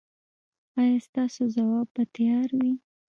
ایا 0.79 0.97
ستاسو 1.07 1.41
ځواب 1.55 1.87
به 1.95 2.03
تیار 2.15 2.49
وي؟ 2.59 2.73